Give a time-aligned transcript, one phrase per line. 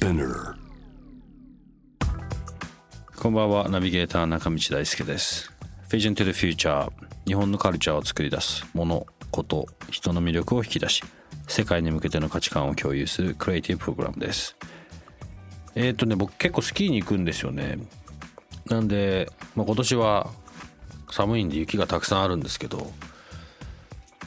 [0.00, 0.08] こ
[3.28, 3.68] んばんは。
[3.68, 5.52] ナビゲーター中道大輔です。
[5.90, 6.88] Vision to the Future
[7.26, 11.02] 日本のカルチャーを作り出すものこと人の魅力を引き出し
[11.48, 14.56] 世界に向けての価値観を共有するクリエイティブプログラムです。
[15.74, 17.78] えっ、ー、とね僕結構スキーに行くんですよね。
[18.66, 20.30] なんで、まあ、今年は
[21.10, 22.90] 寒いんで雪がたくさんあるんですけど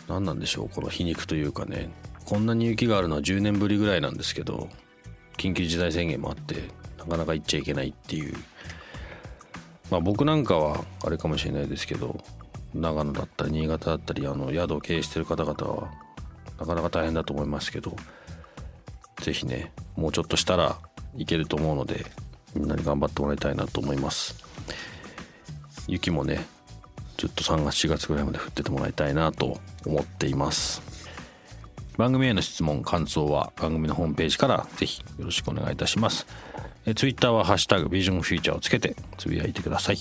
[0.07, 1.89] 何なんでしょうこの皮肉というかね。
[2.25, 4.69] こんなに雪があるのは10年ぶりぐらいなんですけど
[5.37, 6.55] 緊急事態宣言もあって
[6.97, 8.35] なかなか行っちゃいけないっていう。
[9.91, 12.17] まあ、僕なんかはあれかもしれないですけど
[12.73, 15.91] 長野だったり新潟だったりあの宿を経営してる方々は
[16.59, 17.95] なかなか大変だと思いますけど
[19.21, 20.79] 是非ねもうちょっとしたら
[21.15, 22.05] いけると思うので
[22.55, 24.43] みんなに頑張ってもらいたいなと思います。
[25.87, 26.45] 雪もね
[27.17, 30.92] ずっと3月4月ぐらいまで降っててもらいたいなと思っています。
[31.97, 36.25] 番組への質問感想は番組のホームページから是非よろしくお願いいたします。
[36.85, 39.97] えツイッターはハッシュタグビジョンフューチャーをつけてつぶやいてください。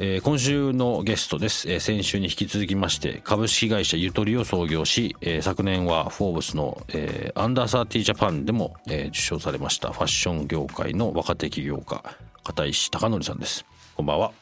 [0.00, 9.92] えー、今週のゲストです、えー、先週に引き続きまして株式会社ゆとりを創業し、えー、昨年はフォーブスの、えー、アンダーサーティージャパンでも、えー、受賞されました。
[9.92, 12.02] ファッション業界の若手起業家
[12.42, 13.64] 片石貴則さんです。
[13.94, 14.32] こんばんは。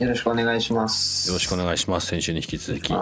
[0.00, 1.28] よろしくお願いします。
[1.28, 2.06] よろしくお願いします。
[2.06, 2.92] 先週に引き続き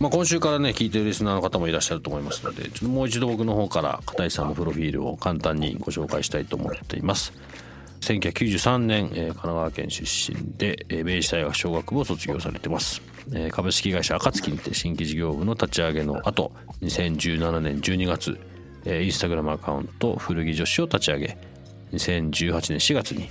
[0.00, 7.32] まあ、今週からね聞いてるリスナーの方もいらっしゃると思いますのでちょっともう一度僕の方から片石さんのプロフィールを簡単にご紹介したいと思っています。
[8.00, 18.38] 1993年、えー、神奈川県出身で、えー、明治大学商学部を卒業されてます、えー、株式会社暁にて新規事業部の立ち上げの後2017年12月、
[18.84, 21.38] えー、インスタグラムアカウント古着女子を立ち上げ
[21.92, 23.28] 2018年4月に、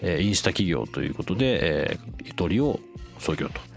[0.00, 2.80] えー、インスタ企業ということで、えー、ゆとりを
[3.18, 3.69] 創業と。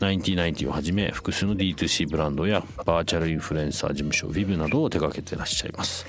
[0.00, 6.06] 9090をはじめ複数の D2C ブランドやバーチャルインフルエンサー事務所 Viv などを手掛けてらっしゃいます。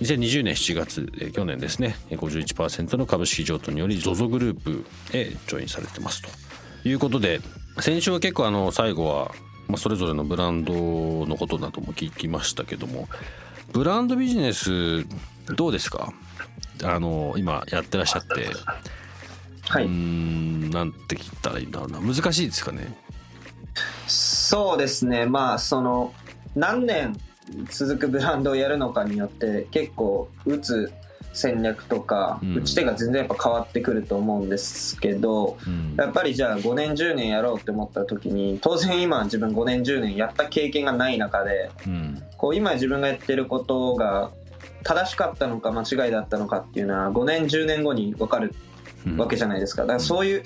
[0.00, 6.22] 2020年7月、え去年ですね51%の株式譲渡により ZOZO グループへジョインされてます。
[6.82, 7.40] ということで
[7.80, 9.32] 先週は結構あの最後は、
[9.66, 10.72] まあ、それぞれのブランド
[11.26, 13.08] のことなども聞きましたけども
[13.72, 15.04] ブランドビジネス
[15.54, 16.12] どうですか？
[16.84, 18.46] あの今やってらっしゃって。
[19.68, 22.00] はい、うんなんて言ったらいいんだろうな。
[22.00, 22.96] 難しいですかね？
[24.06, 25.26] そうですね。
[25.26, 26.12] まあその
[26.54, 27.16] 何年
[27.70, 30.92] 続くブランドをやるのかによって結構打つ
[31.32, 44.32] 戦略とか、打ち手が全然やっぱ変わってくると思うんですけど、うん、やっぱりじゃあ5年10年やろうって思った時に当然今自分5年10年やった経験がない中で、うん、こう今自分がやってることが
[44.82, 48.54] 正しかったのか間違いだったのかっていうのは5年10年後に分かる
[49.16, 49.82] わけじゃないですか。
[49.82, 50.42] だからそういう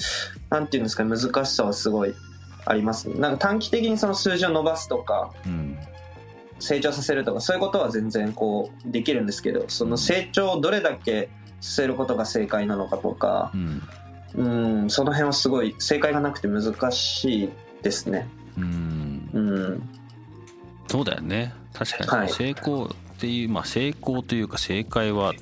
[0.51, 2.15] 何て言うんですか難しさはすごい
[2.65, 3.09] あります。
[3.09, 5.79] ねなんか短期的にその数字を伸ばすとか、うん、
[6.59, 11.29] 成長させるとかそういうことは全然こうできるんですけどその成長をどれだけ
[11.61, 13.53] させることが正解なのかとか、
[14.35, 17.51] うん、ん、その辺はすごい正解がなくて難しい
[17.83, 18.29] ですね。
[18.57, 19.89] うん、うん、
[20.89, 21.53] そうだよね。
[21.73, 22.31] 確かに。
[22.31, 25.33] 成功っていう、はい、まあ成功というか正解は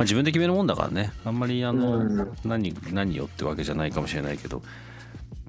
[0.00, 1.12] まあ、自分で決めるもんだからね。
[1.26, 4.62] あんまりあの、うん、何何よってわけじゃないかもしれないけど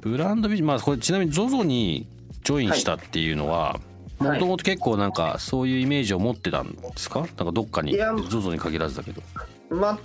[0.01, 2.07] ブランドビジまあこれちなみに ZOZO に
[2.44, 3.79] ジョインしたっていうのは
[4.19, 7.22] もともと結構なんかそういうイメージを持ってたんですか？
[7.22, 9.22] なんかどっかに ZOZO に限らずだけど。
[9.69, 10.00] まあ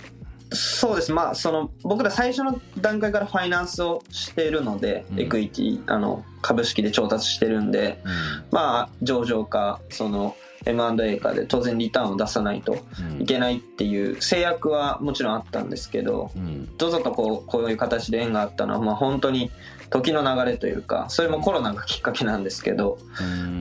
[0.55, 1.11] そうです。
[1.11, 8.11] まあその僕ら最初の段階からファイナンスをしているので、うん、エクイティあの株式で調達してるんで、うん、
[8.51, 10.35] まあ上場かその
[10.65, 12.77] M&A 化で当然リターンを出さないと
[13.19, 19.51] いけないっていう制約はもちろんあったんですけど、うん、どうぞとこうこういう形で縁があったのはまあ本当に
[19.89, 22.97] 時の流れというかそれもコロナがきっかけなんですけど、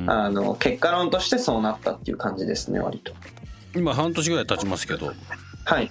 [0.07, 3.13] あの結果論としてそうなったっていう感じですね割と。
[3.75, 5.13] 今半年ぐらい経ちますけど。
[5.65, 5.91] はい。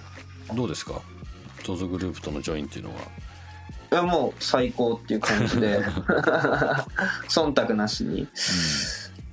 [0.54, 1.00] どうですか
[1.62, 2.96] ？ZOZO グループとのジョインっていうのは。
[3.92, 5.80] いやもう最高っていう感じで。
[7.28, 8.26] 忖度なしに、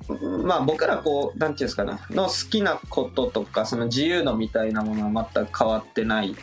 [0.07, 1.97] うん、まあ僕らこう何て言うんですかね。
[2.11, 6.35] の好きなこととかその自由度みたいなものは全く変わってない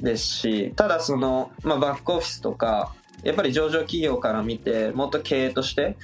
[0.00, 5.96] ですし、うん、ただその、まあ、バックオフィスとかやっぱり上場企業から見てもっと経営として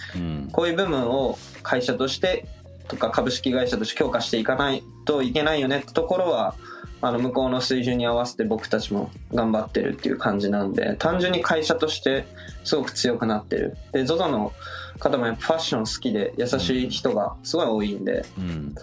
[0.52, 2.46] こういう部分を会社として
[2.88, 6.55] とか株式会社として強化していかないといけないよねってところは
[7.00, 12.26] あの向こうの水準に合わせて僕たちも頑張ってるっていう感じなんで単純に会社として
[12.64, 13.76] すごく強くなってる。
[13.93, 14.52] で ZOZO の
[14.99, 18.75] 方もやっぱファッション好きで優しい人がすごい多いんでうん。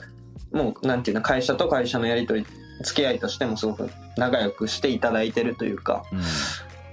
[0.52, 2.48] もうなんていうの会社と会社のやり取り
[2.84, 6.22] 付き合いとしてもすごく仲良くしていただいてるというかうん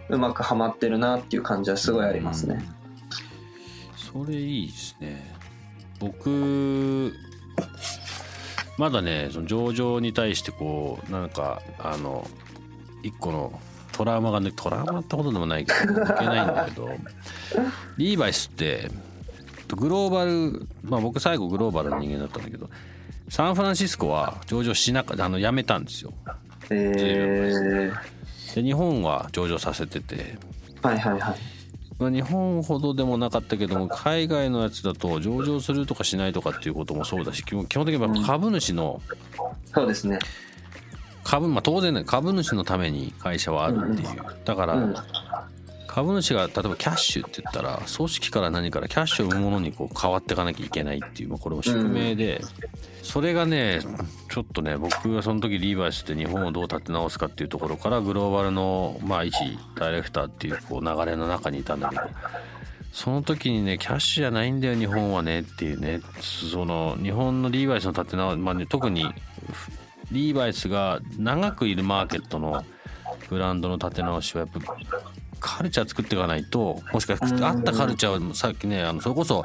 [0.08, 2.64] うまくはまってるなっていう感じはすごいありますね。
[3.96, 5.34] それいいですね。
[6.00, 7.12] 僕
[8.78, 12.28] まだねその上場に対してこうなんかあの
[13.02, 13.60] 一個の
[13.92, 16.88] トラウマがねトラウマってことでもないけど抜けないんだけど
[17.98, 18.90] リーバイスって
[19.76, 22.70] グローバルまあ僕最後グローバルの人間だったんだけど
[23.28, 26.14] サンフランシスコは上場しなかあのやめたんですよ。
[26.70, 27.92] え
[28.54, 30.36] で日本は上場させてて。
[30.82, 31.36] ー、はいはいはい。
[31.98, 39.02] まあ、日本ほどでもなかったけども海外のやつだと上場するとかしないとかっていうこともそうだし基本基本的にやっぱ株主の
[39.74, 40.18] そうですね。
[41.24, 44.08] 株、まあ、当然ね株主のために会社はあるっていう。
[44.44, 44.92] だかうん。
[44.92, 45.04] ら
[45.88, 52.42] 株主が例えばキャッシュって言ったら組織から何からキャッシュを生むものにこう変わっていかなきゃいけないっていう、まあ、これも宿命で
[53.02, 53.80] それがね
[54.30, 59.34] ちょっとね僕がその時リーバイスって日本をどう立て直すかっていうところからグローバルのまあ一
[59.76, 62.02] ダイレクターっていうこう流れの中にいたんだけど
[62.92, 69.06] その時にねキャッシュじゃないんだよ日本はねっていうねその日本のリーバイスの立て直し、まあね、特に
[70.12, 72.64] リーバイスが長くいるマーケットの
[73.28, 74.60] ブランドの立て直しはやっぱ
[75.40, 79.44] カルチャー作っていかないともしかしてあったカルチャーをさっきねあのそれこそ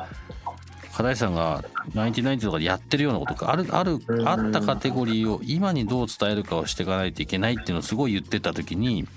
[0.94, 1.64] 片井さんが
[1.94, 4.28] 1990とかでやってるようなことがあるあるうん。
[4.28, 9.08] あったカテゴリーを今にどう伝えるかをしていかないといけないっていうのをすごい言ってた時に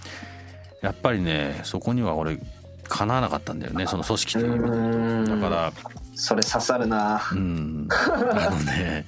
[0.80, 2.38] やっぱりねそこには俺
[2.84, 4.64] かなわなかったんだよねその組織という意味で。
[4.70, 5.40] うん。
[5.40, 5.72] だから
[6.14, 7.20] それ刺さるな。
[7.30, 7.88] うん。
[7.90, 9.04] あのね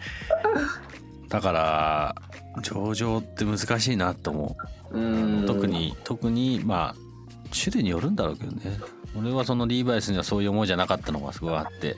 [1.31, 2.14] だから
[2.61, 4.56] 上場って難しいなと思
[4.93, 4.99] う。
[4.99, 5.47] うん。
[5.47, 7.08] 特に特にまあ
[7.53, 8.79] 種類によるんだろうけどね。
[9.17, 11.97] 俺はそのリーバイスにはそういう思いじゃなかったのがすごいあって。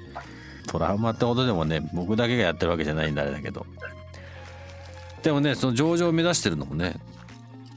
[0.67, 3.67] トラウマってことでもね僕だけがやってるわけじゃないんだあれだけど。
[5.23, 6.95] でもねその上場を目指してるのもね。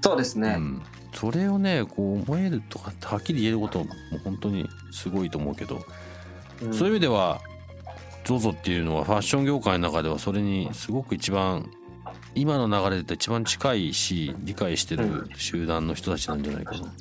[0.01, 0.55] そうですね。
[0.57, 0.81] うん、
[1.13, 3.89] それをねこう思えるとかってはっきり言えることも
[4.23, 5.81] 本当にすごいと思うけど、
[6.61, 6.73] うん。
[6.73, 7.41] そういう意味では
[8.25, 11.69] ZOZO っていうのはファッション業界の中ではそれにすごく一番
[12.35, 16.93] 今の流れで一番近いし理解してる集団の人たちなんじゃないかな。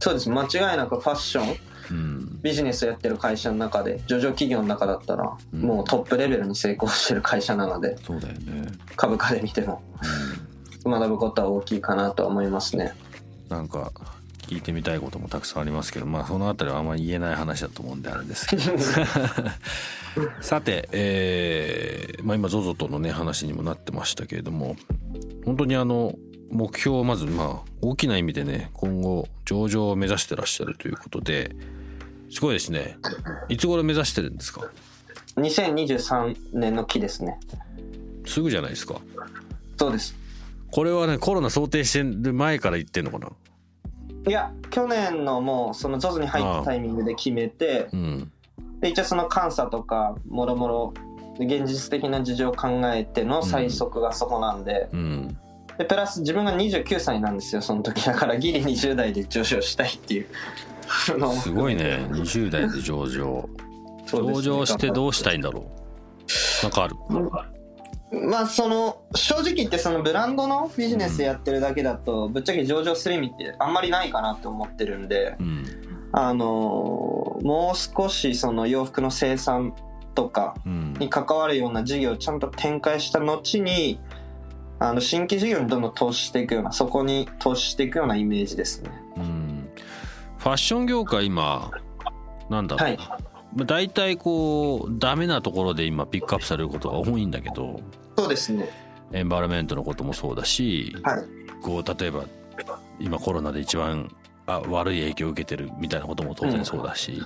[0.00, 0.30] そうです。
[0.30, 1.56] 間違いなくファッション、
[1.90, 2.40] うん。
[2.42, 5.60] ビジネスやってる会社の中で、上場企業の中だったら、うん。
[5.60, 9.82] もうトップレベルに成功してる会社なので、そうだよね、株価で見ても
[10.84, 12.94] 学ぶことは大きいかなとは思いますね。
[13.50, 13.92] うん、なんか
[14.46, 18.62] 聞いてみたいこともたくさんありますけどまあそのあたりはあんまり言えない話だと思うんであれですけど。
[20.40, 24.76] さて、えーまあ、今 ZOZO とのね話にもなってましたけれども
[25.44, 26.14] 本当にあの
[26.50, 31.54] 目標をまずまあ大きな意味でね今後上場を目指してらっしゃるということで
[32.30, 32.98] すごいですね。
[33.48, 34.62] いつ頃目指してるんですか
[35.36, 37.38] ？2023年の期ですね。
[38.26, 39.00] すぐじゃないですか？
[39.76, 40.16] そうです。
[40.72, 43.30] これはねコロナ想定してる前から言ってんのかな？
[44.28, 48.32] いや、去年のもう、その ZOZO に入ったタイミングで決めて、うん。
[48.80, 50.94] で一応その監査とか、もろもろ、
[51.38, 55.38] 現実的な事情を考えての最速がそこなんで、うん
[55.78, 58.04] でプラス自分が29歳なんですよその時。
[58.04, 60.26] だからギリ20代で上昇したいっていう。
[61.42, 62.06] すごいね。
[62.10, 63.48] 20代で上場。
[63.48, 63.66] ね。
[64.06, 66.62] 上場してどうしたいんだろう。
[66.62, 66.96] なんかある？
[68.28, 75.36] まあその正直言ってそのブランドのビジネスやってるだけだとぶっちゃけ上場する意味ってあんまりないかなって思ってるんで。
[75.38, 75.64] うん。
[76.12, 79.74] あのもう少しその洋服の生産
[80.14, 80.94] とかうん。
[80.98, 84.00] に関わるような事業をちゃんと展開した後に
[84.78, 88.90] あの新規事業にどんどん投資していくようなそこに投資していくようなイメージですね。
[89.16, 89.68] うん。
[90.38, 91.70] ファッション業界今
[92.50, 92.76] なんだ？
[92.76, 92.98] ろうはい。
[92.98, 93.14] ま
[93.62, 97.80] あ大体こうダメなところで今ピックアップされることが多いんだけど
[98.16, 98.68] そうですね。
[99.12, 101.24] エンバラメントのこともそうだし、はい。
[101.62, 102.24] こう例えば
[102.98, 104.14] 今コロナで一番
[104.46, 107.22] あ悪い影響を受けてるみたいなことも当然そうだし、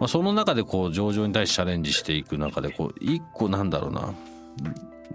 [0.00, 4.14] まあ、その中でこう上場に対してチャレンジしていく中でこう一個なんだろうな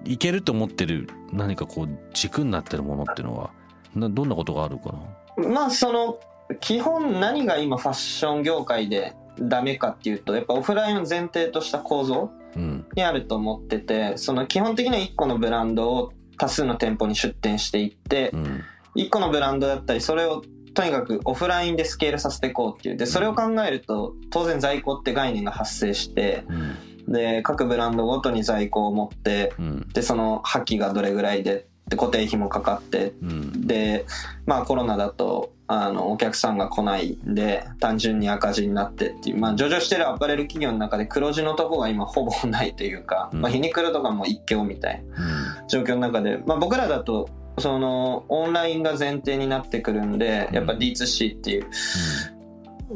[0.05, 3.51] いけると思ってる何かこう軸になってるものっていうのは
[3.95, 4.93] などんなことがあるか
[5.37, 5.47] な？
[5.49, 6.19] まあその
[6.59, 12.85] 基本何が今ファッション業界でダメかっていうとやっぱオフラインを前提とした構造うん。
[12.95, 18.63] にあると思っててその基本的には1個のブランドを多数の店舗に出店していってうん。
[18.95, 20.43] 1個のブランドだったりそれを
[20.75, 22.97] とにかくオフラインでスケールさせていこうっていう。
[22.97, 26.75] でそれを考えると当然在庫って概念が発生してうん
[27.07, 29.87] で各ブランドごとに在庫を持ってうん。
[29.93, 33.67] でその破棄がどれぐらいでで固定費もかかってうん。
[33.67, 34.05] で
[34.45, 43.41] まあコロナだとあのお客さんが来ないんで単純に赤字になってっていうまあ上場してるアパレル企業の中で黒字のとこが今ほぼないというか、うん。
[43.41, 45.67] まあ、ユニクロとかも一強みたいなうん。
[45.67, 47.29] 状況の中で、まあ、僕らだと
[47.59, 51.67] そのオンラインが前提になってくるんでやっぱ D2C っていう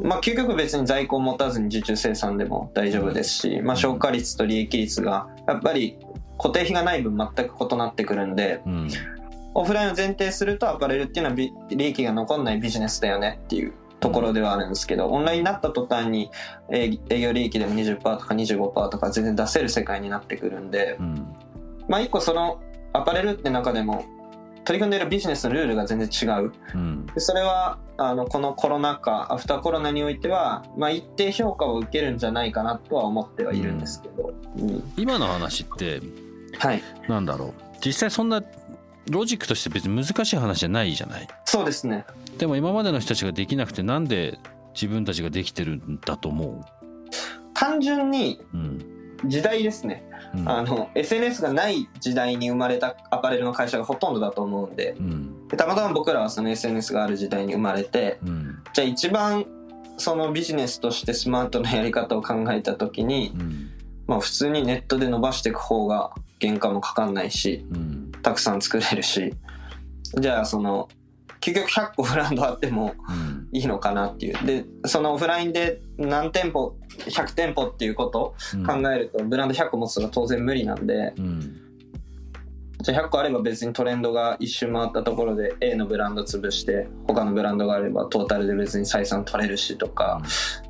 [0.02, 5.98] まあ究極別に在庫を持たずに受注生産でも大丈夫ですし、まあ、消化率と利益率がやっぱり
[6.38, 8.72] 固定費がない分全く異なってくるんでうん。
[8.72, 8.88] うん
[9.54, 16.30] オフラインを前提するとアパレルっていうのはび利益が残んないビジネスだよねっていうところではあるんですけどオンラインになった途端に
[16.70, 21.34] 営営業利益でも20%とか25%とか全然出せる世界になってくるんでうん。
[21.88, 22.60] まあ一個その
[22.92, 24.04] アパレルって中でも
[24.68, 26.52] 取り組んでいるビジネスのルールが全然違う。
[26.74, 27.06] うん。
[27.06, 34.92] でそれはあのこのコロナ禍アフターコロナにおいては、まあ、一定評価を受けるんじゃないかなとは思ってはいるんですけど、うん。
[34.98, 36.02] 今の話って
[36.58, 36.82] はい。
[37.08, 37.52] なんだろう。
[37.82, 38.42] 実際そんな
[39.10, 41.26] ロジックとして別に難しい話じゃないじゃない？
[41.46, 42.04] そうですね。
[42.36, 44.38] でも今までの人たちができなくてなんで
[44.74, 46.62] 自分たちができてるんだと思
[47.54, 48.94] 単純にううん。
[49.24, 50.04] 時代ですね
[50.34, 50.48] うん。
[50.48, 54.92] あの SNS がない時代に生まれたアパレルの会社がほとんどだと思うんで。
[54.98, 55.48] うん。
[55.48, 58.62] でたまたま僕らはその SNS がある時代に生まれてうん。
[58.72, 59.46] じゃあ一番
[59.96, 63.70] そのビジネスとしてスマートなやり方を考えた時に、うん。
[64.06, 68.12] まあ、普通にネットで伸ばしていく方が原価もかかんないしうん。
[68.22, 69.34] たくさん作れるし
[70.18, 70.88] じゃあその
[71.40, 73.38] 究極100個ブランドあってもうん。
[73.52, 74.46] いいのかなっていう。
[74.46, 78.34] でそのオフラインで何店舗100店舗っていうことを
[78.66, 81.14] 考えるとブランド100個持つのは当然無理なんで。
[81.16, 81.60] うん。
[82.80, 90.22] じゃあ100個あれば別にトレンドが一周回ったところで A のブランド潰して他のブランドがあればトータルで別に採算取れるしとか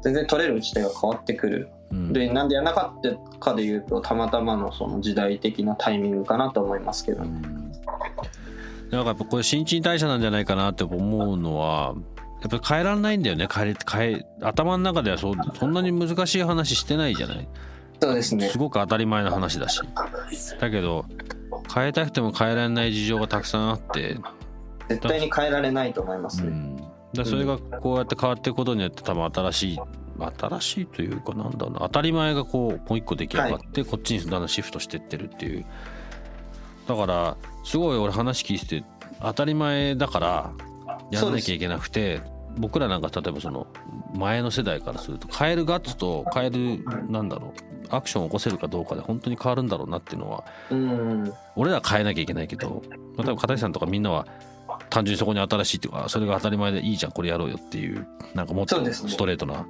[0.03, 1.69] 全然取れる打ち手が変わってくる。
[1.91, 2.13] うん。
[2.13, 7.25] でなんでやらなかったかでいうとたまたまのその時代的なタイミングかなと思いますけど。
[7.25, 7.68] ねうん
[8.91, 11.95] なんかやっぱこれ新陳代謝なんじゃないかなって思うのは
[12.41, 13.49] やっぱり変えられないんだよね。
[13.53, 17.49] 変え変え頭の中ではそうそんなに難しい話してないじゃない。
[18.01, 18.49] そうですね。
[18.49, 19.81] すごく当たり前の話だし。
[20.61, 21.05] だけど
[21.75, 24.19] 変えたくても変えられない事情がたくさんあって、
[24.89, 26.77] 絶対に変えられないと思いますね、うん、
[27.13, 29.79] だそれがこうやって変わっていくことによって多分新しい
[30.39, 31.81] 新しいというかなんだろうな。
[31.81, 35.67] 当たり前がこうもう一個出来上がって、こっちにだんだんシフトしてってるっていう
[36.89, 38.85] だからすごい俺話聞いてて
[39.21, 40.53] 当たり前だから
[41.11, 42.21] やらなきゃいけなくて
[42.57, 43.67] 僕らなんか例えばその
[44.17, 51.33] 前の世代からすると変えるガッツと変えるなんだろうアクションを起こせるかどうかで本当に変わるんだろうなっていうのはうん。
[51.57, 52.83] 俺らは変えなきゃいけないけど
[53.19, 54.27] 例えば片石さんとかみんなは
[54.91, 59.67] 単純にそこに新しいっていうかそれが当たり前でいいじゃんこれやろうよっていうなんかもっとストレートな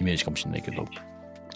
[0.00, 0.86] イメージかもしれないけど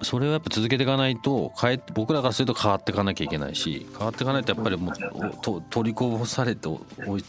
[0.02, 4.94] それをやっぱ続けていかないと変え僕らからすると変わっていかなきゃいけないし変わっていかないとやっぱりもう
[5.42, 7.24] と取りこぼされておい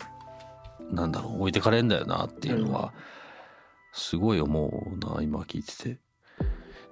[0.91, 2.93] なんだろう置いてかれんだよなっていうのは
[3.93, 5.97] すごい思うな今聞いてて。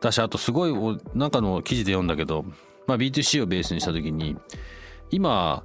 [0.02, 2.44] だしあとすごいおなんかの記事で読んだけど、
[2.86, 4.38] まあ、B2C をベースにした時に
[5.10, 5.64] 今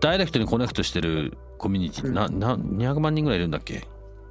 [0.00, 3.86] ダイレクトにコネクトしてるコミュニティなな200万人ぐらいいるんだっけ？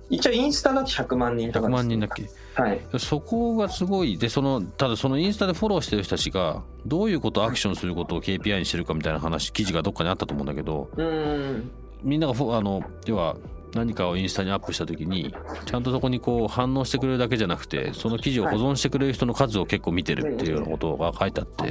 [0.09, 1.73] 一応インスタだと100万人とか100です。
[1.75, 2.29] 万人だっけ？
[2.61, 2.81] はい。
[2.97, 4.17] そこがすごい。
[4.17, 11.71] でそのただそのインスタでフォローしてる人たちがどういうことアクションすることを KPI にしてるかみたいな話記事がどっかにあったと思うんだけどうん
[12.03, 13.35] みんながフォあの要は
[13.75, 15.31] 何かをインスタにアップした時に
[15.65, 21.63] ちゃんとそこにこう反応してくれるだけじゃなくてその記事を保存してくれる人の数を結構見てるっていうようなことが書いてあって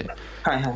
[0.44, 0.74] はいはいはい。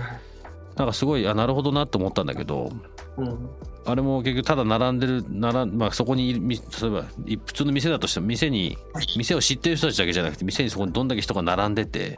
[0.74, 2.72] なんかすごいあなるほどなって思ったんだけど
[3.18, 3.50] うん
[3.84, 8.78] あれも結局ただ並んでる並ん、まあ、そこにいるみ例えばい普通の店だとしても店に
[9.16, 12.16] 店を知ってる人たちだけじゃなくて店にそこにどんだけ人が並んでてで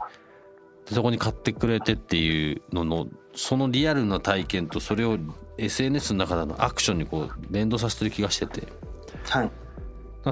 [0.93, 5.17] そこに買ってくれてっていうののそのリアルな体験とそれを
[5.57, 8.67] SNS の中でのアクションにこう連動させてる気がしてて。
[9.23, 9.51] はい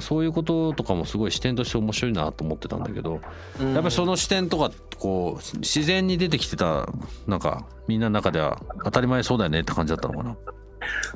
[0.02, 3.22] そういうこととかもすごい視点として面白いなと思ってたんだけど
[3.60, 3.74] うん。
[3.74, 6.88] やっぱりその視点とかこう自然に出てきてた
[7.28, 10.36] なんかみんなの中では当たり前そうだよねって感じだったのかな？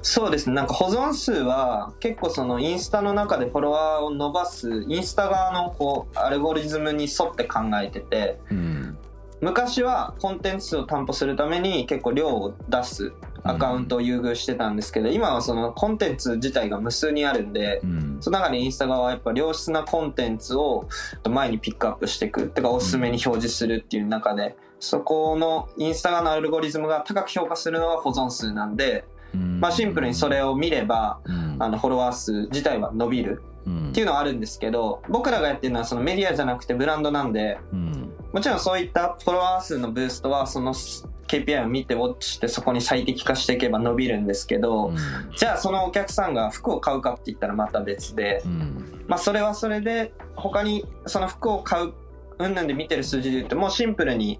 [0.02, 0.56] そうですね。
[0.56, 8.98] なんか保存数は結構そのインスタの中でフォロワーを伸ばすインスタ側のこうアルゴリズムに沿って考えててうん。
[9.40, 13.14] 昔はコンテンツ数を担保するために結構量を出す
[13.48, 18.18] アカウントを優遇してたんですけど、今はそのコンテンツ自体が無数にあるんで、うん。
[18.20, 20.88] その中でインスタ側はやっぱ良質なコンテンツを
[21.30, 29.60] 前にピックアップしていくてかおすすめに表示するっていう中で、そこのインスタ側のアルゴリズムが高く評価するのは保存数なんで、うん。
[29.60, 31.58] まあ、シンプルにそれを見ればうん。
[31.60, 44.98] あのフォロワー数自体は伸びるうんっていうのはあるんですけど僕らがやってるのはそのメディアじゃなくてブランドなんでうんもちろんそういったフォロワー数のブーストはその KPI を見てウォッチしてそこに最適化していけば伸びるんですけど、うん
[45.36, 49.06] じゃあそのお客さんが服を買うかって言ったらまた別で、うん。
[49.08, 51.94] まあそれはそれで他にその服を買う
[52.40, 54.40] 云々で見てる数字で言うともうシンプルに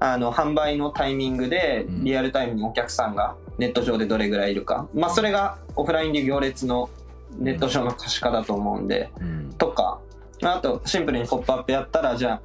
[0.00, 2.04] あの販売のタイミングでうん。
[2.04, 6.90] リアルタイムにお客さんがネット上でどれぐらいいるか、まあそれがオフラインで行列の
[7.38, 9.54] ネット上の可視化だと思うんで、うん。
[9.56, 10.00] とか、
[10.42, 12.42] あとシンプルにポップアップやったら、じゃあ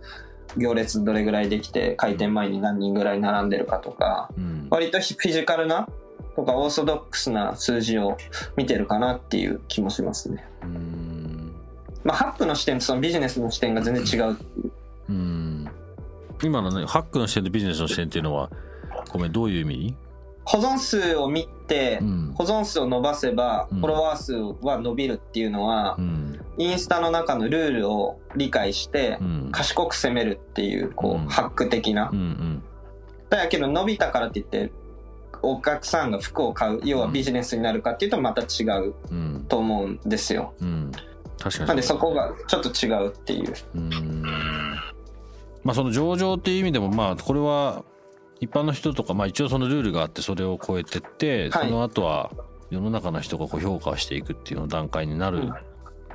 [0.58, 4.68] 行列どれぐらいできて、開店前に何人ぐらい並んでるかとか、うん。
[4.70, 5.88] 割とフィジカルな
[6.36, 8.18] とかオーソドックスな数字を
[8.56, 10.46] 見てるかなっていう気もしますね。
[10.63, 11.56] うん。
[12.03, 14.38] まあ、ハックの視点とそのビジネスの視点が全然違う。
[15.10, 15.68] うん。
[16.41, 18.50] 今のねハックの視点とビジネスの視点っていうのは
[19.12, 19.96] ごめんどういう意味？
[20.46, 22.34] 保存数を見てう、ん。
[22.36, 23.79] 保存数を伸ばせば、うん。
[23.79, 24.34] フォロワー数
[24.65, 26.28] は伸びるっていうのはう、ん
[26.60, 29.50] インスタの中のルールを理解してう、ん。
[29.51, 32.10] 賢く攻めるっていう、こうハック的な。
[32.12, 32.16] う。
[32.16, 32.62] ん
[33.30, 34.72] だけど伸びたからって言って
[35.42, 38.94] お客さんが服を買う要はビジネスになるかっていうとまた違う
[39.48, 40.54] と思うんですよ。
[40.60, 40.92] うん。
[41.38, 41.68] 確かに。
[41.68, 43.54] なんでそこががちょっと違うっていう。
[43.75, 44.24] うん。
[45.63, 47.84] まあその上場っていう意味でもまあこれは
[48.42, 51.70] 一般の人とかまあ一応そのルールがあってそれを超えてってはい。
[51.70, 52.32] その後は
[52.70, 55.50] 世の中の人がこう評価していくっていうの段階になる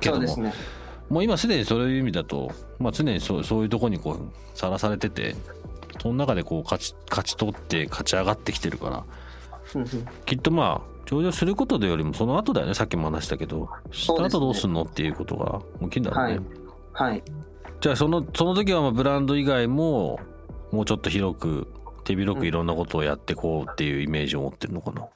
[0.05, 0.27] けども。
[0.27, 0.63] そうですね。
[1.09, 5.35] もう今すでにそういう意味だと、まあ、常にそうそういうところにこうさらされてて
[6.01, 9.03] その中でこう勝ち勝ち取って勝ち上がってきてるから
[9.75, 9.87] うんうん。
[10.25, 16.39] きっとまあ上場することでよりもその後だよねさっきも話したけどした後どうすんのっていうことが大きいんだろうね、
[16.93, 17.11] はい。
[17.11, 17.23] はい。
[17.81, 20.19] じゃあそのその時はまあブランド以外も
[20.71, 21.67] もうちょっと広く
[22.03, 25.07] 手広くいろんなことをやってこうっていうイメージを持ってるのかな、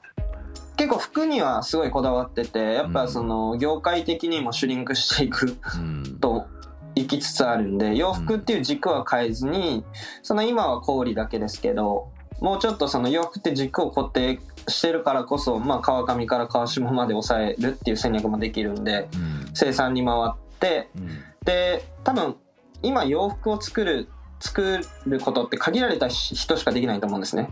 [0.80, 3.08] 結構服にはすごいこだわっててやっぱうん。
[3.10, 6.18] その業界的にもシュリンクしていくうん。
[6.20, 6.46] と
[6.94, 9.84] いきつつあるんで洋服っていう軸は変えずに
[10.22, 12.08] その今は小売りだけですけど
[12.40, 19.50] もうちょっとその洋服って軸を固定してるからこそ、まあ、川上から川下まで抑えるっていう戦略もできるんでうん。
[19.52, 21.08] 生産に回ってうん。
[21.44, 22.36] で多分
[22.82, 24.08] 今洋服を作る
[24.40, 27.50] 作ることって限られた人しかできないと思うんですね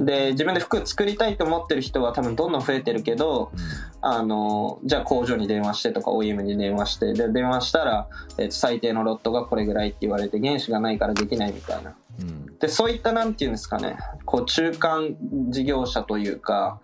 [0.00, 3.52] で自分で服作りたいと思ってる人は多分どんどん増えてるけど
[4.00, 11.94] あのじゃあ工場に電話してとか OEM に電話してで電話したら、えーと最低のロットがこれぐらいって言われて原資がないからできないみたいな。
[12.20, 12.58] うん。
[12.58, 13.96] でそういったなんていうんですかね。
[14.24, 15.16] こう中間
[15.50, 16.80] 事業者というか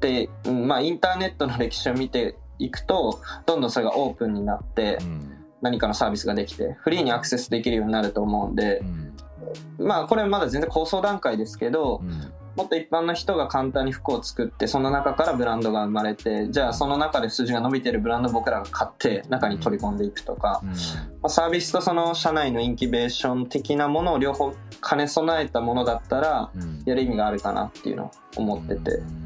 [0.00, 5.38] で、うんまあ、インターネットの歴史を見ていくとどんどんそれがオープンになってうん。
[5.62, 8.82] 何かのサービスができてフリーにアクセスできるようになると思うんで
[9.78, 9.86] うん。
[9.86, 20.70] まあこれまだ全然構想段階ですけどうんもっと一般の人が簡単に服を作ってその中からブランドが生まれてじゃあその中で数字が伸びてるブランドを僕らが買って中に取り込んでいくとか、うん。
[20.70, 20.74] ま
[21.24, 24.52] あサービスとその社内のインキュベーション的なものを両方
[24.88, 26.82] 兼ね備えたものだったらうん。
[26.84, 28.90] やる意味があるかなっていうのを思ってて。
[28.92, 29.24] うん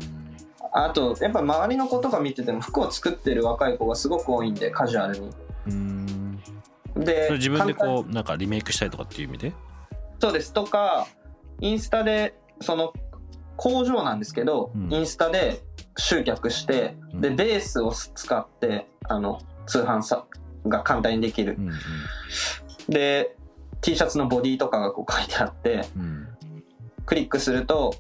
[0.79, 5.31] あとやっぱ周りの子とか見てても服を作ってる若い子がすごく多いんでカジュアルに。
[5.69, 6.37] うん。
[6.95, 9.55] で自分でこうなんかリメイクしたりとかっていう意味で？
[10.21, 10.53] そうです。
[10.53, 11.07] とか
[11.61, 12.93] インスタでその
[13.57, 14.93] 工場なんですけど、うん。
[14.93, 15.63] インスタで
[15.97, 17.37] 集客してでうん。
[17.37, 20.25] ベースを使ってあの通販さ
[20.67, 21.57] が簡単にできる。
[21.59, 21.71] うん
[22.89, 23.35] で
[23.81, 26.29] T シャツのボディとかがこう書いてあってうん。
[27.05, 27.95] クリックすると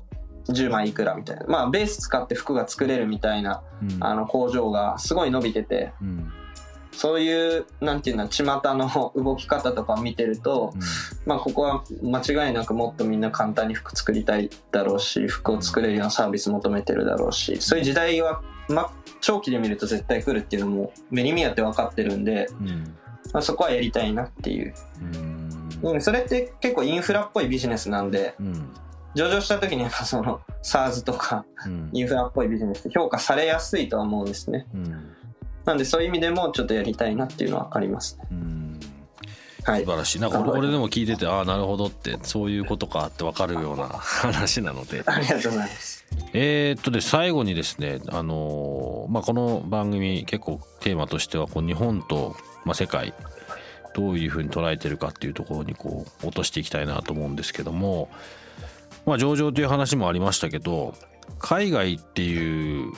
[0.48, 1.44] 10枚いくらみたいな。
[1.46, 4.04] まあベース使って服が作れるみたいなうん。
[4.04, 6.32] あの工場がすごい伸びててうん
[6.96, 10.72] そういうなんていうの巷の動き方とかを見てると
[11.26, 22.96] まあここは間違いなくもっとみんな簡単に服作りたいだろうし服を作れるようなサービス求めてるだろうしそういう時代は、ま、長期で見ると絶対来るっていうのも目に見えて分かってるんで、うん。
[23.32, 24.74] まあ、そこはやりたいなっていう、
[25.82, 25.92] うん。
[25.94, 28.72] うん、それって結構インフラっぽいビジネスなんでうん。
[29.14, 31.90] 上場した時にやっぱその SARS とかうん。
[31.92, 34.66] インフラっぽいビジネスって評価されやすいとは思うんですね。
[34.74, 35.15] うん
[35.66, 38.24] なんでそういう意味でもちょっとやりたいなっていうのはありますね。
[38.30, 38.80] うん。
[39.64, 39.80] はい。
[39.80, 40.20] 素晴らしい。
[40.20, 45.02] なんか俺俺でも聞いててああなるほどってそういうことかって分かるような話なので。
[45.06, 46.06] ありがとうございます。
[46.32, 53.12] えーっとで最後にですねあのーまあこの番組結構テーマとしてはこう日本と、まあ、世界
[53.94, 58.08] どういうふうに捉えてるかっていうところにこう落としていきたいなと思うんですけども
[59.04, 60.94] まあ上場という話もありましたけど
[61.38, 62.92] 海外っていう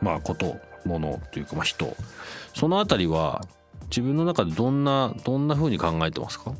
[0.00, 1.96] まあことものというかまあ人
[2.54, 3.42] そのあたりは
[3.84, 6.52] 自分の中でどんなどんなふうに考えてますか？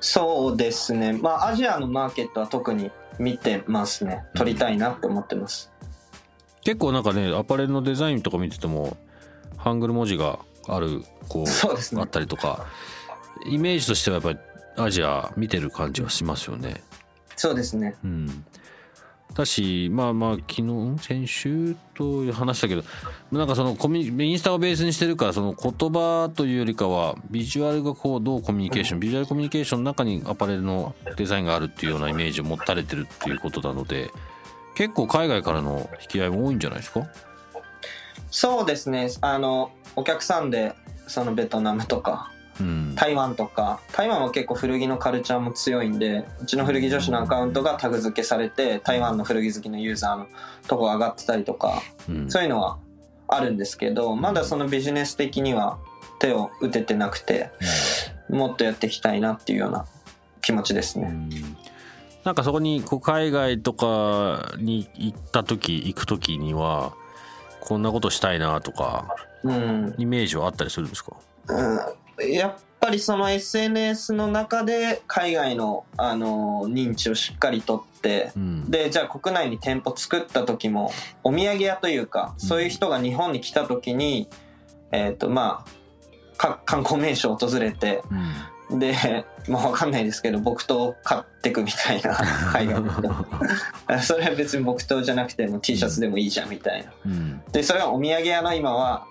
[0.00, 1.12] そうですね。
[1.12, 4.24] まあ、アジアのマーケットは特に見てますね。
[4.34, 5.70] 取りたいなって思ってます。
[6.62, 8.96] 結構なんかねアパレルのデザインとか見てても
[9.56, 12.66] ハングル文字があるこうねあったりとか
[13.46, 14.38] イメージとしてはやっぱり
[14.76, 16.82] アジア見てる感じはしますよね。
[17.36, 17.94] そうですね。
[18.04, 18.44] うん。
[19.34, 22.84] だしまあまあ昨日先週と話したけど
[23.30, 34.10] なんかそのコミインスタをベースにしてるからその言葉というよりかはビジュアルがこうどうコミュニケーションビジュアルコミュニケーションの中にアパレルのデザインがあるっていうようなイメージを持たれてるっていうことなので
[34.74, 37.06] 結構海外からの引き合いも多いんじゃないですか？
[38.30, 39.10] そうですね。
[39.20, 40.72] あの、お客さんで、
[41.06, 42.94] そのベトナムとか、うん。
[42.94, 50.26] 台湾とか、台湾は結構古着のカルチャーも強いんで、うちの古着女子のアカウントがタグ付けされて、台湾の古着好きのユーザーの
[50.66, 52.30] とこが上がってたりとか、うん。
[52.30, 52.78] そういうのは
[53.28, 55.78] あるんですけど、まだそのビジネス的には
[56.18, 57.50] 手を打ててなくて、
[58.28, 59.86] もっとやっていきたいなっていうような
[60.40, 61.08] 気持ちですね。
[61.08, 61.30] うん。
[62.24, 66.92] なんかそこにこう海外とかに行った時行く時には
[67.60, 69.94] こんなことしたいなとかうん。
[69.98, 71.16] イメージはあったりするんですか？
[71.48, 71.78] うん
[72.18, 78.70] やっぱりその SNS の中で海外の、あの認知をしっかりとって、うん。
[78.70, 80.90] でじゃあ国内に店舗作った時も
[81.22, 84.28] お土産屋というかそういう人が日本に来た時に、
[84.90, 88.78] えっ、とまあか観光名所を訪れてうん。
[88.78, 92.16] でまあわかんないですけど木刀を買ってくみたいな
[92.52, 92.92] 海外の。
[92.92, 93.02] 人
[94.02, 96.92] それは別に木刀じゃなくても T シャツでもいいじゃんみたいな。
[97.06, 97.42] うん。
[97.52, 99.06] でそれはお土産屋の今は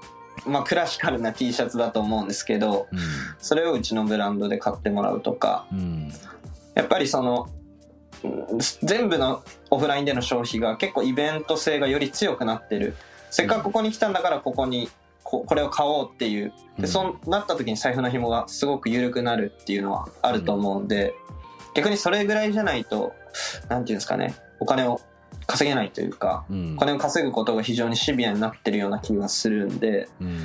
[0.46, 2.88] まあクラシカルな T シャツだと思うんですけど
[3.40, 6.12] それをうちのブランドで買ってもらうとかうん。
[6.74, 7.50] やっぱりその
[8.24, 12.96] うん全部のオフラインでの消費が結構イベント性がより強くなってる。
[13.30, 14.90] せっかくここに来たんだからここに
[15.24, 16.54] ここれを買おうっていう。
[16.78, 16.82] うん。
[16.82, 21.14] でそうなった時に財布の紐がすごく緩くなるっていうのはあると思うんで
[21.74, 23.14] 逆にそれぐらいじゃないと
[23.70, 25.00] なんていうんですかねお金を
[25.52, 26.76] 稼げないというかうん。
[26.78, 30.40] お金を稼ぐことが非常にシビアになってるような気がするんでうん。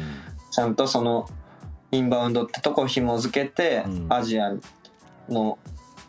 [0.50, 1.28] ちゃんとその
[1.92, 4.12] インバウンドってとこを紐付けて、うん。
[4.12, 4.52] アジア
[5.28, 5.58] の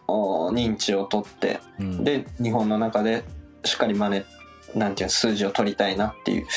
[0.07, 2.03] お認知を取ってうん。
[2.03, 3.23] で日本の中で
[3.63, 4.25] しっかりマネ
[4.75, 6.47] なんていうの数字を取りたいなっていう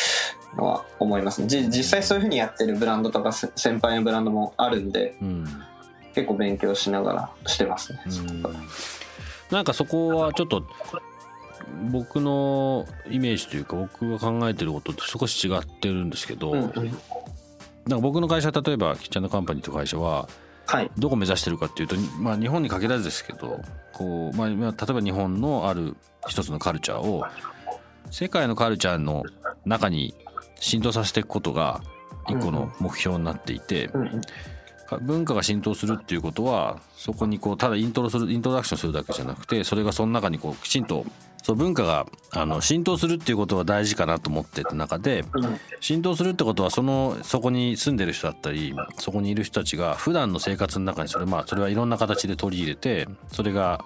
[0.56, 1.46] のは思いますね。
[1.46, 5.46] じ実際そういうふうにやってるブランドとかせ先輩のブランドもあるんでうん。
[6.12, 8.42] 結構勉強しながらしてますね、うん。
[9.50, 10.64] なんかそこはちょっと
[11.90, 16.72] 僕のイメージというか僕が考えてることと少し違ってるんですけど、うんなん。
[16.78, 20.28] うんか僕の会社例えばキッチャンカンパニーという会社は
[20.66, 20.90] はい。
[20.98, 23.60] どこ目指してるかっていうと、まあ、日本に限らずですけど
[23.92, 25.96] こう、まあ、まあ例えば日本のある
[26.28, 27.24] 一つのカルチャーを
[28.10, 29.24] 世界のカルチャーの
[29.64, 30.14] 中に
[30.60, 31.80] 浸透させていくことが
[32.28, 34.20] 一個の目標になっていて、うんうん
[34.98, 41.04] 文化が浸透するっていうことはそこにこうただイントロするイントロダクションするだけじゃなくてそれがその中にこうきちんと
[41.42, 45.24] その文化があの浸透するっていうことは大事かなと思ってた中で
[45.80, 53.84] 浸透するってことはそのそこに住んでる人だったりそこにいる人たちが普段の生活の中にそれまあそれはいろんな形で取り入れてそれが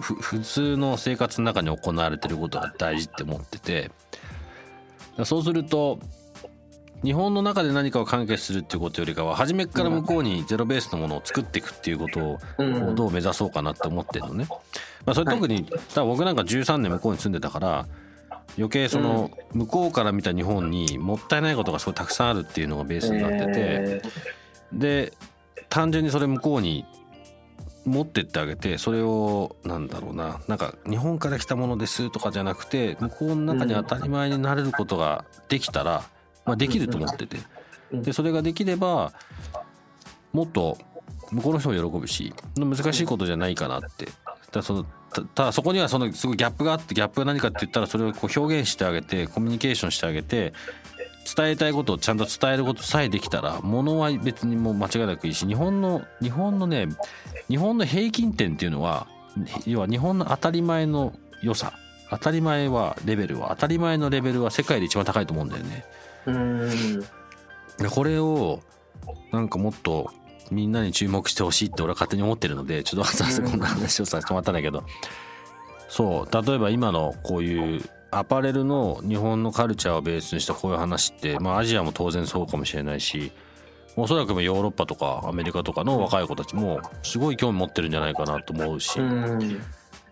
[0.00, 3.90] 普通の生活の中に行われてることが大事って思ってて
[5.24, 6.00] そうすると
[7.04, 14.46] 日本の中で何かを完結するっていうことよりかは初めから向こうにゼロベースのものを作っていくっていうことをどう目指そうかなって思ってるのね。
[15.04, 17.86] まあ、それ特に、多分僕なんか13年向こうに住んでたから
[18.56, 24.02] 余計その向こうから見た日本にもったいないことがすごいたくさんあるっていうのがベースになってて、え
[24.72, 25.12] で
[25.68, 26.86] 単純にそれ向こうに
[27.84, 36.04] 持ってってあげてそれをなんだろうななんか日本から来たものですとかじゃなくて向こうの中に当たり前になれることができたら、
[36.44, 37.38] まあ、できると思ってて
[37.92, 39.12] うんでそれができれば
[40.32, 40.78] もっと
[41.30, 44.08] 向こうの人も喜ぶし難しいことじゃないかなって。
[44.54, 50.52] だそのたただそこにはそのすごいギャップがあってギャップが何かって言ったらそれをこう表現してあげてコミュニケーションしてあげて
[51.36, 56.88] 伝えたいことをちゃんと伝えることさえできたら物は別にもう間違いなくいいし日本の日本のね
[57.48, 59.06] 日本の平均点っていうのは
[59.66, 61.72] 要は日本の当たり前の良さ
[62.10, 65.84] 当たり前はレベルは当たり前のレベルは世界で一番高いと思うんだよね。
[66.26, 67.00] うん。
[67.78, 68.60] でこれを
[69.32, 70.10] なんかもっと
[70.50, 74.84] みんなに注目してほしいって俺は勝手に思ってるのでちょっとわざわざこんな話をさせてもらったんだけど。
[75.88, 76.46] そう。
[76.46, 83.32] 例えば今のこういうアパレルの日本のカルチャーをベースにしたこういう話って、まあ、アジアも当然そうかもしれないし
[83.96, 89.60] おそらくヨーロッパとかアメリカとかの若い子たちもすごい興味持ってるんじゃないかなと思うし、うん。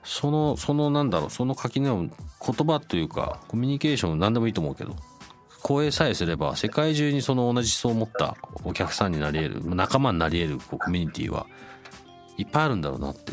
[0.04, 4.96] そのそのなんだろうその垣根を言葉というかコミュニケーション何でもいいと思うけど
[5.62, 11.46] 声さえすれば世界中にその同じ思想を持ったお客さんになり得る仲間になり得るこうコミュニティは
[12.36, 13.32] いっぱいあるんだろうなって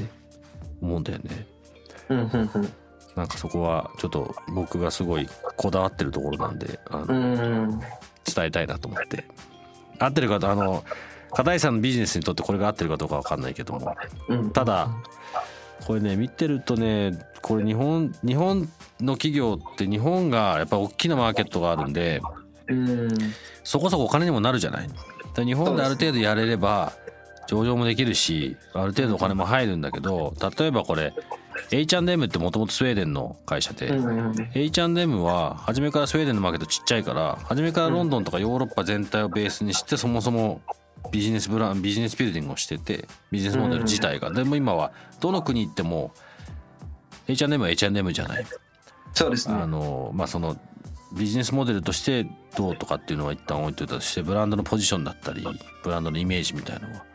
[0.82, 1.48] 思うんだよね。
[3.15, 7.80] なんかそこはちょっと僕がすごいこだわってるところなんであのうん。
[8.26, 9.26] 伝えたいなと思って。
[9.98, 10.84] 合ってる方あの
[11.32, 13.96] 片井さんのビジネスにとってこれが合ってるかどうかわかんないけども。
[14.30, 14.52] うん。
[14.52, 14.89] ただ
[15.86, 22.22] これね見てるとねこれ日本日本の企業って日本がやっぱ大きなマーケットがあるんで
[22.68, 23.10] うん
[23.63, 24.89] そこそこお金にもなるじゃない。
[25.36, 26.92] 日本である程度やれれば
[27.48, 31.13] 上場もできるしある程度お金も入るんだけど例えばこれ
[31.72, 40.62] H&M ってもともとスウェーデンの会社で、うん H&M は初めからスウェーデンのマーケットちっちゃいから初めからロンドンとかヨーロッパ全体をベースにしてそもそも
[41.12, 44.32] ビジネスブランビジネスビルディングをしててビジネスモデル自体が。
[44.32, 46.12] でも今はどの国行っても
[47.28, 48.46] H&M は H&M じゃない。
[49.14, 49.56] そうですね。
[49.56, 50.58] あのまあその
[51.14, 55.46] ビジネスモデルとしてどうとかっていうのは一旦置いといたとしてブランドのポジションだったり
[55.84, 57.06] ブランドのイメージみたいなのは。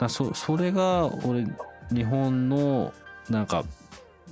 [0.00, 1.46] だそそれが俺
[1.92, 2.92] 日本の
[3.30, 3.64] なんか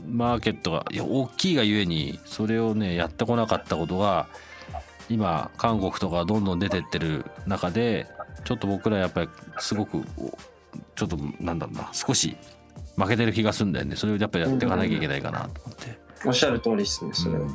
[0.06, 4.28] マーケットがいや大きいがゆえにそれをねやってこなかったことが
[5.08, 8.06] 今韓国とかどんどん出てってる中で
[8.42, 10.36] ちょっと僕らやっぱりすごくお
[10.94, 12.36] ちょっとなんだろうな少し
[12.96, 15.98] 負けてる気がするんだよねそれをやっぱりやっていかなきゃいけないかなと思って。
[16.26, 17.46] おっしゃる通りですねそれは、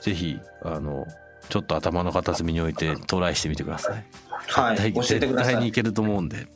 [0.00, 1.06] ぜひあの
[1.50, 4.04] ちょっと頭の片隅に置いてトライしてみてください。
[4.48, 6.46] はい教えてください絶対にいけると思うんで。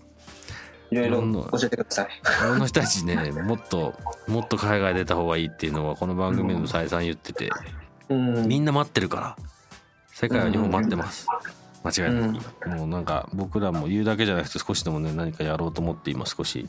[0.90, 1.20] いろいろ
[1.50, 2.08] 教えてください
[2.42, 3.92] あの人たちねもっと
[4.26, 7.50] もっと海外出た方がいいっていうのはこの番組でも再三言ってて、
[8.08, 9.36] うんみんな待ってるから
[10.14, 11.26] 世界は日本待ってます。
[11.88, 16.68] 間違いなく、もうなんか僕らも言うだけじゃなくて少しでもね何かやろうと思って今少し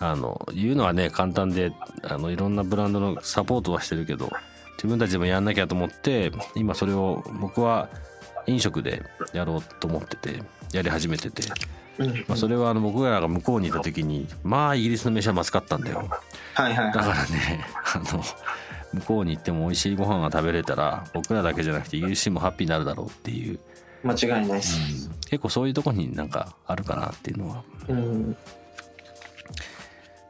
[0.00, 4.30] あの言うのはね簡単であのいろんなブランドのサポートはしてるけど
[4.76, 7.88] 自分たちでもやんなきゃと思って今それを僕は
[8.46, 11.44] 飲食でやろうと思っててやり始めてて、
[11.98, 12.24] うん。
[12.28, 16.08] まあ、それはあの僕らが向こうにいた時にまあイギリスの飯はまずかったんだよ。
[16.54, 18.22] はいはいはだからねあの
[18.94, 23.58] 向こうに行っても美味しいご飯が食べれたら僕らだけじゃなくてイギリス人もハッピーになるだろうっていう、い
[24.04, 27.64] 間違いないです、結構そういうとこになんかあるかなっていうのは。
[27.88, 28.36] うん。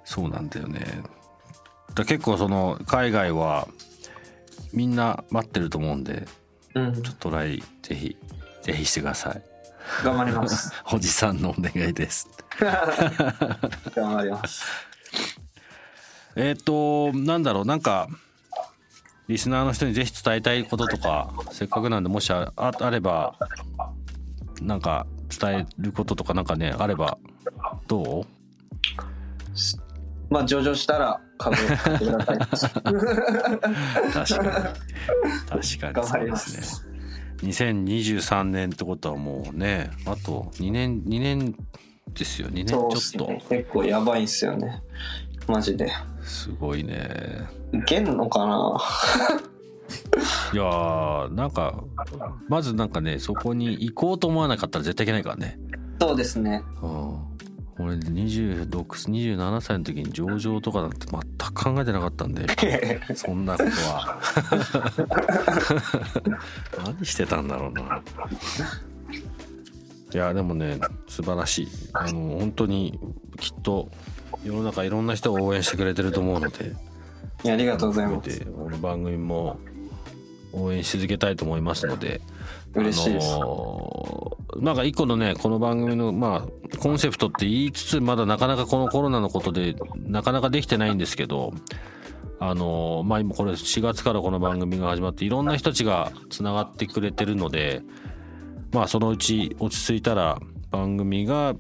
[0.05, 1.03] そうなんだよね。
[1.95, 3.69] だ結構その海外は
[4.73, 6.27] みんな待ってると思うんで
[6.75, 8.17] うん、ちょっとトライぜひ
[8.63, 9.43] ぜひしてください。
[10.03, 10.73] 頑張ります。
[10.93, 12.29] おじさんのお願いです。
[13.95, 14.65] 頑張ります。
[16.37, 17.65] えっ、となんだろう。
[17.65, 18.09] なんか
[19.29, 23.35] リスナーの人にぜひ伝えたいこととかせっかくなんでもしあああれば
[24.61, 27.19] なんか伝えることとかなんかねあれば
[27.89, 28.27] どう？
[30.31, 32.39] まあ上場したら株を買ってください。
[34.13, 34.37] 確
[35.79, 35.95] かに。
[35.95, 36.07] 確かに。
[36.07, 36.95] そうですすね
[37.43, 41.55] 2023年ってことはもうねあと2年2年
[42.15, 42.49] ですよ。
[42.49, 43.43] 2年ちょっっとすね。
[43.49, 44.83] 結構やばいんすよね
[45.49, 45.91] マジで。
[46.23, 47.49] すごいね。
[47.73, 48.81] いけんのかな？
[50.53, 51.85] いやーなんか
[52.49, 55.59] まずなんかねそこに行こうと思わなかったら絶対いけないからね。
[56.01, 56.63] そうですね。
[56.83, 57.19] うん。
[57.77, 62.47] 俺2627歳の時に上場とかなんて全く考えてなかったんで。
[63.17, 64.21] そんなことは。
[66.97, 68.01] 何してたんだろうな。
[70.13, 70.79] いやでもね
[71.09, 71.69] 素晴らしい。
[71.93, 72.99] あの本当に
[73.41, 73.89] きっと
[74.45, 76.73] 世の中いろんな人が応援してくれてると思うので。
[77.45, 78.39] いやありがとうございます。
[78.39, 79.59] でこの番組も
[80.53, 82.21] 応援し続けたいと思いますので。
[82.75, 91.53] 嬉しいです、あのーなんか一個のねこの番組のまあコンセプトって言いつつまだなかなかこのコロナのことでなかなかできてないんですけど
[92.39, 97.83] あのーまあ今これ4月からこの番組が始まっていろんな人たちがつながってくれてるので
[98.73, 100.39] まあそのうち落ち着いたら
[100.71, 101.55] 番組が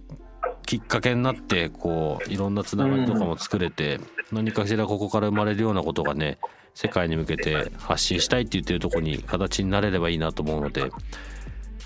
[0.66, 4.00] きっかけになってこういろんなつながりとかも作れて、
[4.33, 6.38] 何かしらここから生まれるようなことがね
[6.74, 10.90] 世界に向けて発信したいって言ってるとこに形になれればいいなと思うので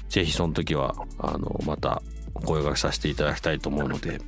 [0.09, 2.03] ぜひその時はあのまた
[2.35, 4.21] お声掛けさせていただきたいと思うので。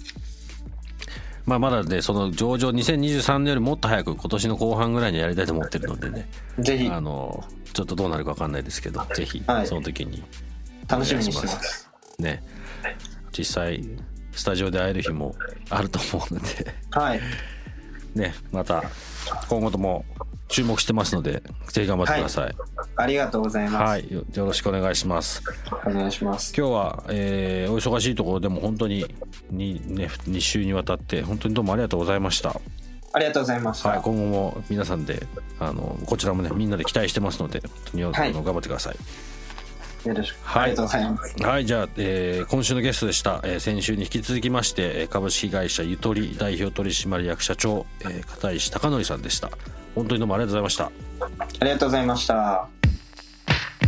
[1.47, 6.29] まあまだねその上場2023年よりもっと早く今年の後半ぐらいにやりたいと思ってるのでね。
[6.59, 6.87] ぜひ。
[6.89, 9.67] あのちょっとどうなるか分かんないですけどぜひはい。
[9.67, 10.23] その時に。
[10.87, 11.91] 楽しみにしてます。
[12.19, 12.43] ね。
[13.37, 13.83] 実際
[14.33, 15.35] スタジオで会える日も
[15.69, 16.75] あると思うので。
[16.90, 17.21] はい。
[18.14, 18.83] ねまた
[19.49, 20.05] 今後とも
[20.49, 22.55] 注目してますのでぜひ頑張ってください。
[22.97, 25.43] ありがとうございます、はい、よよろしくお願いします。
[25.87, 26.53] お願いします。
[26.57, 29.07] 今日は、えーお忙しいところでも本当に
[29.51, 32.61] に、ね、2週にわたって本当にどうもありがとうございました、
[33.12, 35.27] ありがとうございました、はい、今後も皆さんで
[35.59, 37.61] あのこちらもねみんなで期待してますので
[37.93, 38.97] 本当に、頑張ってください
[40.05, 40.63] よろしく、はい。
[40.63, 49.51] ありがとうございますはいじゃあ、えー今週のゲストでした、えー先週に引き続きましてえー株式会社ゆとり代表取締役社長、えー片石貴則さんでした。
[49.95, 50.85] 本当にどうもありがとうございました。
[51.61, 52.69] ありがとうございました。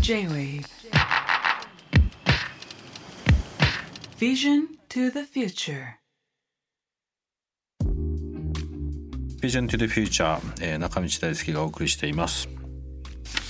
[0.01, 0.65] J-Wave.
[4.19, 5.97] Vision to the Future.
[9.41, 12.49] Vision to the Future、えー、中道大輔がお送りしています。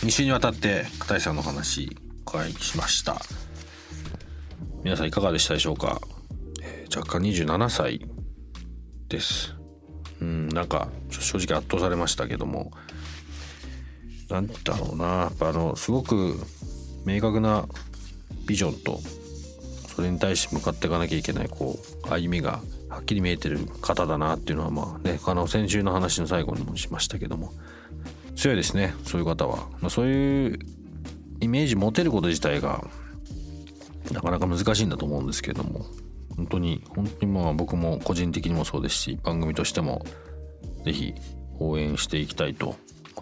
[0.04, 1.96] 2週にわたって片井さんの話
[2.34, 3.20] お伺いしました。
[4.82, 6.00] 皆さんいかがでしたでしょうか、
[6.62, 8.06] えー、若干27歳
[9.08, 9.54] です。
[10.20, 12.70] うんなんか正直圧倒されましたけども。
[14.30, 15.04] なんだろうな。
[15.04, 16.40] やっぱあのすごく
[17.04, 17.66] 明確な
[18.46, 18.98] ビジョンと
[19.94, 27.52] それに対して向かっていかなきゃいけないこう歩みがはっきり見えてる方だなっていうのはまあねあの先週の話の最後にもしましたけども。
[28.34, 30.58] 強いですねそういう方は、まあ、そういう
[31.42, 32.84] イメージ持てること自体が
[34.12, 35.84] なかなか難しいんだと思うんですけども
[36.36, 40.04] 本当に本当にまあ僕も個人的にもそうですし番組としても
[40.84, 41.14] 是非
[41.58, 42.76] 応援していきたいと思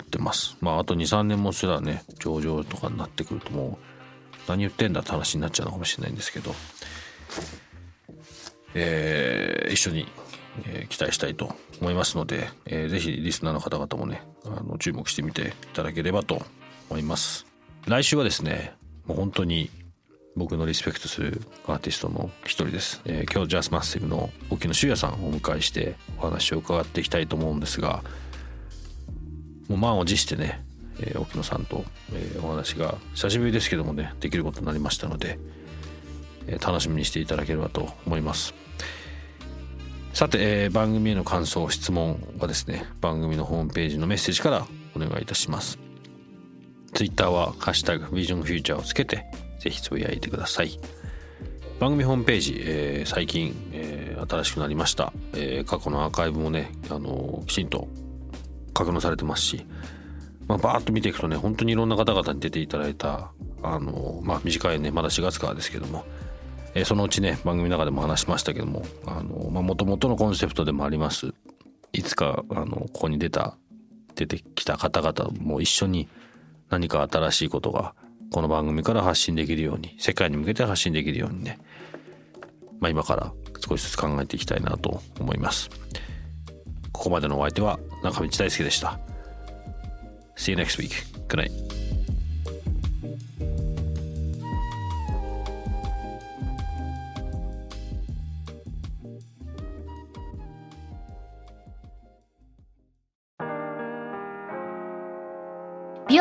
[0.04, 0.56] ってます。
[0.60, 3.78] まああと23年もすらね上場とかになってくるとも
[4.36, 6.54] う何言ってんだって話になっちゃうのかもしれないんですけど
[8.74, 10.06] えー、一緒に、
[10.66, 16.42] えー、期待したいと思いますので、えー、ぜひリスナーの方々もねあの注目してみていただければと
[16.88, 17.49] 思います。
[17.86, 18.74] 来週はですね
[19.06, 19.70] もう本当に
[20.36, 28.02] 僕のリスペクトするアーティストの一人です、えー、今日ジャスマッシブの沖野修也さんをお迎えしてお話を伺っていきたいと思うんですが
[29.68, 30.62] もう満を持してね、
[31.00, 35.38] えー、沖野さんと、えー、お話が久しぶりですけどもねできることになりましたので、
[36.46, 38.54] えー、楽しみにしていただければと思います。
[40.12, 45.89] さて、えー、番組への感想質問はですね番組のホームページのメッセージからお願いいたします。
[46.94, 49.24] ツイッターは「ハッシュタグビジョンフューチャー」をつけて
[49.58, 50.78] ぜひつぶやいてください。
[51.80, 57.88] 番組ホームページ、えー、最近、えー、新しくなりました、えー、過去のアーカイブもね、あのきちんと
[58.74, 59.66] 格納されてますし、
[60.46, 66.04] まあ、バーッと見ていくとね本当にいろんな方々に出ていただいた、あのまあ、短いねまだ4月からですけども、
[66.74, 68.82] えそのうちね番組の中でも話しましたけども
[69.50, 71.32] もともとのコンセプトでもあります
[71.92, 73.56] いつかあのここに出た
[74.16, 76.08] 出てきた方々も一緒に
[76.70, 77.94] 何か新しいことが
[78.32, 81.58] この番組から発信できるように世界に向けて発信できるようにね、
[82.78, 85.68] まあ、今から少しずつ考えていきたいなと思います
[86.92, 88.98] ここまでのお相手は中道大輔でした
[90.40, 91.04] See you next week.
[91.28, 91.99] Good night.